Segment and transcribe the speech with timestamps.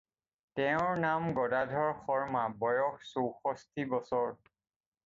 [0.59, 4.35] তেওঁৰ নাম গদাধৰ শৰ্ম্মা, বয়স চৌষষ্ঠি বছৰ।